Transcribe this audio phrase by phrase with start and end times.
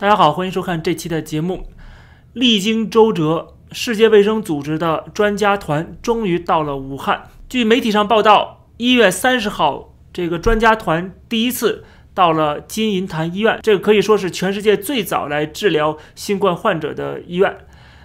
[0.00, 1.66] 大家好，欢迎收看这期的节目。
[2.32, 7.24] 历经周折，世界卫生组织的专家团终于到了武汉。
[7.50, 11.84] 据媒体上报道，一月三十号，这个专家团第一次
[12.14, 17.58] 到了金银潭医院，这个可以说是全世界最早来治疗新冠患者的医院。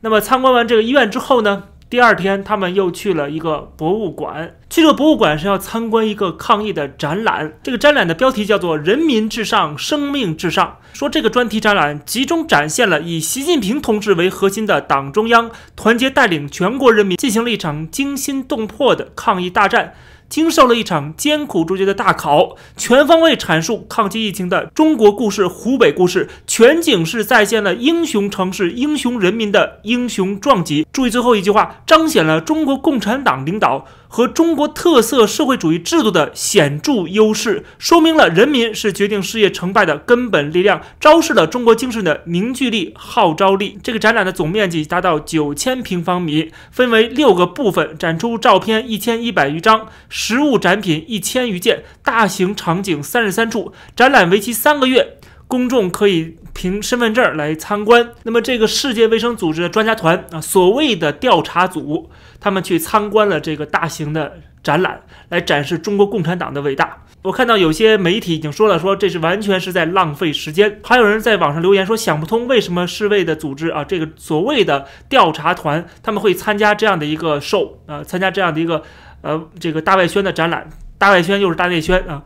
[0.00, 1.68] 那么参观完这个医院之后呢？
[1.88, 4.56] 第二天，他们又去了一个博物馆。
[4.68, 7.52] 去这个博物馆是要参观一个抗疫的展览。
[7.62, 10.78] 这个展览的标题叫做“人民至上，生命至上”。
[10.92, 19.94] 说这个专题展览集中展现了以习近平同志为核心的党中央团结带领全国人民进行了一场惊心动魄的抗疫大战。
[20.28, 30.86] 经受了一场艰苦卓绝的大考，全方位阐述抗击疫情的中国故事、湖北故事，全景式再现了英雄城市、英雄人民的英雄壮举。
[30.92, 33.86] 注意最后一句话，彰显了中国共产党领导。
[34.16, 43.78] 和中国特色社会主义制度的显著优势，说明了人民是决定事业成败的根本力量，昭示了中国精神的凝聚力、号召力。
[43.82, 53.74] 这个展览的总面积达到九千平方米，分为六个部分，展出照片一千一百余张，实物展品一千余件，大型场景三十三处。
[53.94, 55.15] 展览为期三个月。
[55.48, 58.10] 公众可以凭身份证来参观。
[58.24, 67.02] 那么，这个世界卫生组织的专家团啊，所谓的调查组，他们去参观了这个大型的展览，来展示中国共产党的伟大。
[67.22, 70.80] 我看到有些媒体已经说了，说这是完全是在浪费时间。
[70.84, 78.82] 还有人在网上留言说，想不通为什么世卫的组织啊，这个所谓的调查团，他们会参加这样的一个 show 啊，参加这样的一个
[79.22, 82.22] 呃这个大外宣的展览，大外宣又是大内宣啊。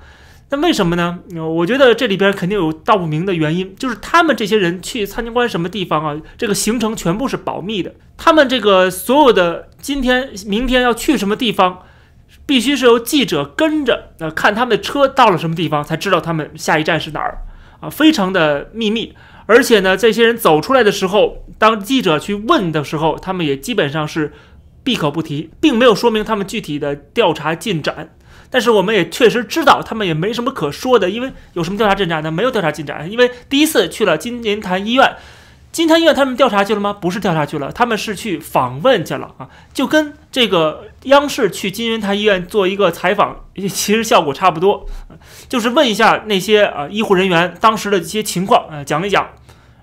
[0.53, 1.21] 那为什么呢？
[1.37, 6.21] 我觉得这里边肯定有道不明的原因，就是他们这些人去参观什么地方啊？
[6.37, 7.95] 这个行程全部是保密的。
[8.17, 11.83] 他们这个所有的今天、明天要去什么地方，
[12.47, 17.39] 必须是由记者跟着，呃，看他们的车到了什么地方，才知道他们下一站是哪儿
[17.79, 19.15] 啊，非常的秘密。
[19.47, 24.33] 而且呢，这些人走出来的时候，当记者去问的时候，他们也基本上是
[24.83, 28.11] 闭口不提，并没有说明他们具体的调查进展。
[28.51, 32.31] 但是我们也确实知道，他们也没什么可说的，因为有什么调查进展呢？
[32.31, 35.17] 没有调查进展，因为第一次去了金银潭医院，
[35.71, 36.93] 金潭医院他们调查去了吗？
[36.93, 44.85] 不是调查去了，他们是去访问去了啊，就跟这个央视去金银潭医院做一个采访，其实效果差不多，
[45.49, 49.31] 就是问一下那些啊医护人员当时的一些情况，呃，讲一讲，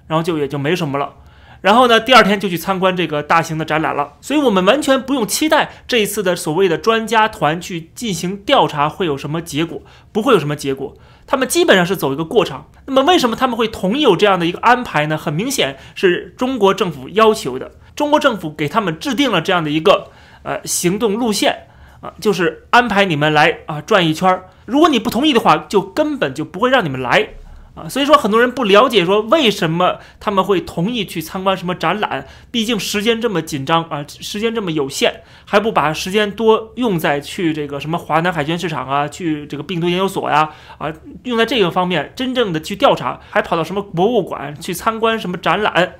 [0.07, 1.13] 然后就也就没什么了。
[1.61, 9.81] 然后呢，第二天就去参观这个大型的展览了，所以我们完全不用期待这一次的所谓的专家团去进行调查会有什么结果，
[10.11, 12.69] 不会有什么结果，他们基本上是走一个过场。
[12.85, 15.17] 那么为什么他们会同意有这样的一个安排呢？
[15.17, 20.11] 很明显是中国政府要求的，中国政府给他们制定了这样的一个
[20.43, 21.67] 呃行动路线
[22.01, 27.29] 啊，就是安排你们来啊转一圈，如果你不同意的话，就根本就不会让你们来。
[27.77, 32.25] 啊，所以说很多人不了解，说为什么他们会同意去参观什么展览？
[32.49, 40.49] 毕竟时间这么紧张啊，时间这么有限，还不把时间多用在去这个什么华南海鲜市场啊，去这个病毒研究所呀，
[40.79, 40.91] 啊，
[41.23, 45.93] 用在这个方面，真正的去调查，还跑到什么博物馆去参观什么展览？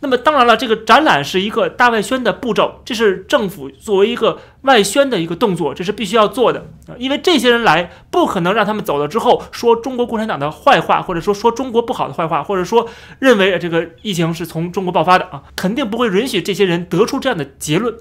[0.00, 6.94] 那么当然了，这个展览是一个大外宣的步骤，这是政府作为一个外宣的一个动作，这是必须要做的啊！
[6.98, 12.86] 因为这些人来，不可能让他们走了之后说中国共产党的坏话，或者说说中国不好的坏话，或者说
[13.18, 17.96] 认为这个疫情是从中国爆发的啊，肯定不会允许这些人得出这样的结论。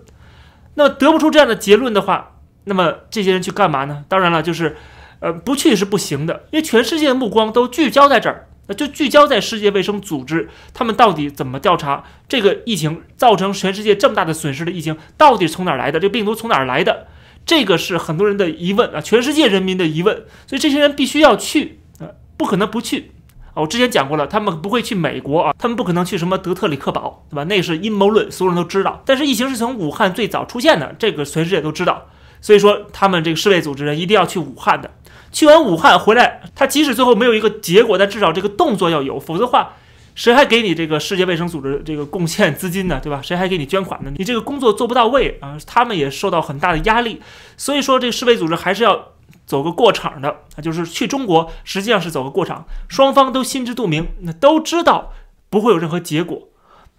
[0.73, 2.33] 那得不出这样的结论的话，
[2.65, 4.03] 那么这些人去干嘛呢？
[4.09, 4.75] 当然了，就是
[5.21, 8.47] 呃，不去是不行的，因为全世界的目光都聚焦在这儿。
[8.67, 15.99] 那就聚焦在世界卫生组织，他们到底怎么调查这个疫情造成全世界这么大的损失的疫情，到底从哪儿来的？
[15.99, 17.07] 这个病毒从哪儿来的？
[17.45, 20.25] 这个是很多人的疑问啊，全世界人民的疑问。
[20.47, 23.11] 所以这些人必须要去，呃，不可能不去
[23.53, 23.61] 啊。
[23.61, 27.43] 我之前讲过了，他们不会去美国啊，他们不可能去什么德特里克堡，对吧？
[27.43, 29.03] 那是阴谋论，所有人都知道。
[29.05, 32.07] 但是疫情是从武汉最早出现的，这个全世界都知道。
[32.41, 34.89] 所以说，他们这个世卫组织人一定要去武汉的。
[35.35, 39.73] 去完武汉回来，他即使最后没有一个结果，但至少这个动作要有，否则的话，
[40.15, 43.01] 谁还给你这个世界卫生组织这个贡献资金呢？
[43.03, 43.21] 对吧？
[43.21, 44.13] 谁还给你捐款呢？
[44.15, 47.21] 你这个工作做不到位啊，他们也受到很大的压力。
[47.57, 49.09] 所以说，这个世卫组织还是要
[49.45, 55.11] 走个过场的啊，就是去中国实际上是走个过场，双方都心知肚明，那都知道
[55.49, 56.47] 不会有任何结果。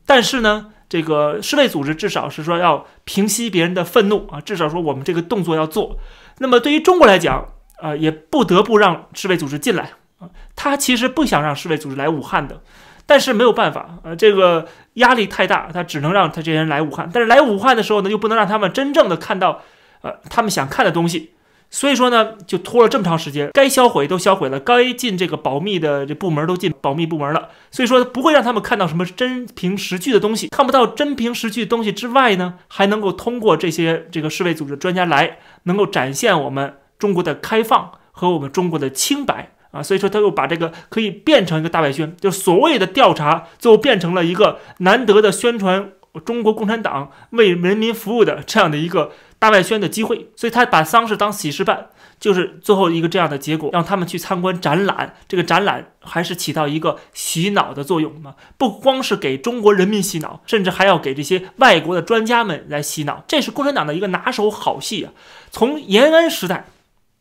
[0.05, 5.97] 但是呢，这个世卫组织至少是说要平息别人的愤怒啊，至少说我们这个动作要做。
[6.37, 7.49] 那么对于中国来讲，
[7.81, 10.29] 啊，也不得不让世卫组织进来啊。
[10.55, 12.61] 他其实不想让世卫组织来武汉的，
[13.05, 17.11] 但是没有办法，呃，这个压力太大，他只能让他这些人来武汉。
[17.13, 19.63] 但是来武汉的时候呢，又不能让他们真正的看到，
[20.03, 21.33] 呃，他们想看的东西。
[21.69, 27.49] 所以说呢，就拖了这么长时间，该销毁都销毁了，该进这个保密的这部门都进保密部门了。
[27.73, 39.83] 所以说不会让他们看到什么真凭实据的东西，看不到真凭实据的东西之外呢，还能够通过这些这个世卫组织专家来，能够展现我们中国的开放和我们中国的清白啊。
[39.83, 45.93] 所以说他又把这个可以变成一个大外宣，就所谓的调查，最后变成了一个难得的宣传
[46.25, 49.13] 中国共产党为人民服务的这样的一个。
[49.39, 51.89] 大外宣的机会，所以他把丧事当喜事办，
[52.19, 55.15] 就是最后一个这样的结果，让他们去参观展览。
[55.29, 58.35] 这个展览还是起到一个洗脑的作用嘛？
[58.57, 63.23] 不光是给中国人民洗脑，甚至还要给这些外国的专家们来洗脑。
[63.29, 65.13] 这是共产党的一个拿手好戏啊！
[65.51, 66.65] 从延安时代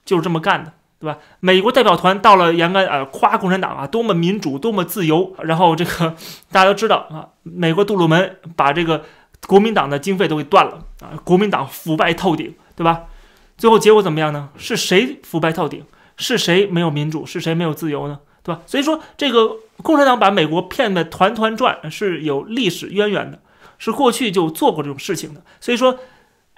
[0.05, 1.17] 就是这么干的，对吧？
[1.41, 5.35] 美国代表团到了延安，呃，夸共产党啊，多么民主，多么自由。
[5.43, 6.15] 然后这个
[6.51, 9.03] 大家都知道啊，美国杜鲁门把这个。
[9.47, 11.13] 国民党的经费都给断了啊！
[11.23, 13.03] 国民党腐败透顶，对吧？
[13.59, 14.49] 最后结果怎么样呢？
[14.57, 15.85] 是谁腐败透顶？
[16.17, 17.27] 是谁没有民主？
[17.27, 18.21] 是谁没有自由呢？
[18.41, 18.61] 对吧？
[18.65, 23.37] 所以说，这个共产党把美国骗得团团转是有历史渊源的，
[23.77, 25.43] 是过去就做过这种事情的。
[25.59, 25.99] 所以说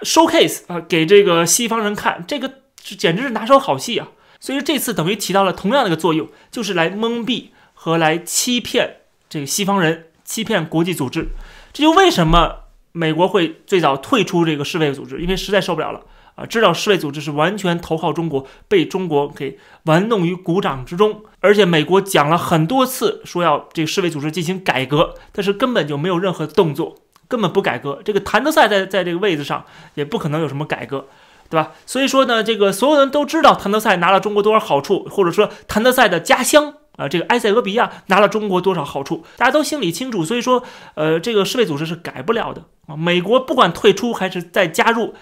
[0.06, 2.50] ，showcase 啊，给这个西方人看，这个
[2.84, 4.08] 这简直是拿手好戏啊！
[4.40, 8.98] 所以说，这次等于起到了同样的一个作用，就是来蒙蔽和来欺骗
[9.30, 11.30] 这个西方人，欺骗国际组织。
[11.74, 12.64] 这就为什么？
[12.94, 16.02] 美国会最早退出这个世卫组织，因为实在受不了了
[16.34, 16.48] 啊！
[16.48, 21.24] 知道世卫组织是完全投靠中国，被中国给玩弄于股掌之中。
[21.40, 26.96] 而且美国讲了很多次，说要这个世卫组织进行改革，但是根本就没有任何动作，
[27.28, 28.02] 根本不改革。
[28.04, 29.64] 这个谭德赛在在这个位子上，
[29.94, 31.08] 也不可能有什么改革，
[31.50, 31.74] 对吧？
[31.86, 36.74] 所以说呢，这个所有人都知道谭德赛拿了中国多少好处，或者说谭德赛的家乡。
[36.98, 40.26] 啊，这个埃塞俄比亚拿了中国多少好处，大家都心里清楚。
[40.26, 40.64] 所以说，
[40.96, 42.98] 呃，这个世卫组织是改不了的啊。
[42.98, 45.14] 美国不管退出还是再加入，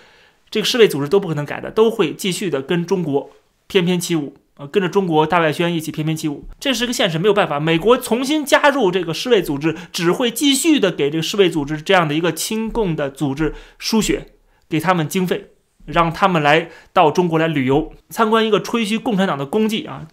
[0.49, 3.29] 这个世卫组织都不可能改的，都会继续的跟中国
[3.67, 6.47] 翩翩起舞啊，跟着中国大外宣一起翩翩起舞。
[6.61, 7.59] 这是个现实，没有办法。
[7.59, 14.27] 美国重新加入这个世卫组织，只会继续的给这个世卫组织这样的一个亲共的组织输血，
[14.69, 15.49] 给他们经费，
[15.85, 20.07] 让他们来到中国来旅游，参观一个吹嘘共产党的功绩啊。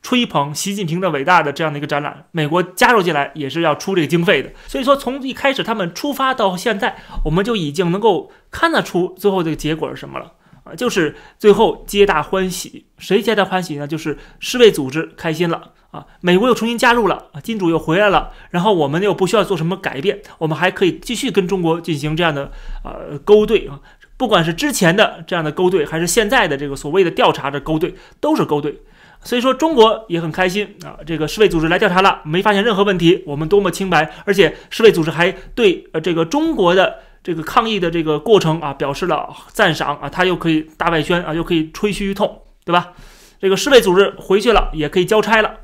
[0.00, 4.48] 吹捧习近平的伟大的这样的一个展览，美国加入进来也是要出这个经费的。
[4.68, 12.86] 所以说，从一开始他们出发到现在，我们就已经能够看得出最后这个结果是什么了啊，就是最后皆大欢喜。
[12.96, 13.88] 谁皆大欢喜呢？
[13.88, 22.52] 就是世卫组织开心了啊，美国又重新加入了啊，金主又回来了，然后我们又不需要做什么改变，我们还可以继续跟中国进行这样的
[22.84, 23.80] 呃勾兑啊，
[24.18, 28.82] 不管是之前的这样的勾兑，还是现在的这个所谓的调查的勾兑，都是勾兑。
[29.24, 42.92] 所以说中国也很开心啊，这个世卫组织来调查了，没发现任何问题，我们多么清白，而且世卫组织还对呃这个中国的这个抗疫的这个过程啊表示了赞赏啊，他又可以大外宣啊，又可以吹嘘一通，对吧？
[43.40, 45.60] 这个世卫组织回去了，也可以交差了，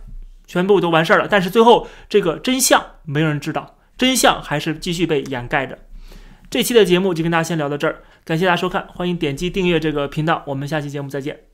[0.46, 1.26] 全部都完事儿了。
[1.28, 5.78] 但是最后这个真相没有人知道，真相还是继续被掩盖着。
[6.50, 11.53] 这期的节目就跟大家先聊到这儿，感谢大家收看，欢迎点击订阅这个频道，我们下期节目再见。